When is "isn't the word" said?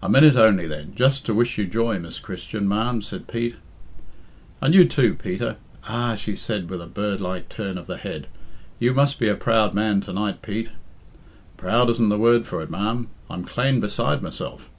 11.90-12.46